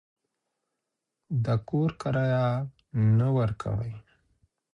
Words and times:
د 1.45 1.47
کور 1.69 1.89
کرایه 2.01 2.45
نه 3.17 3.27
ورکوئ. 3.37 3.93